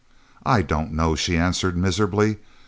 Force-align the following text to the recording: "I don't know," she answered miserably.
"I 0.47 0.63
don't 0.63 0.93
know," 0.93 1.13
she 1.13 1.37
answered 1.37 1.77
miserably. 1.77 2.39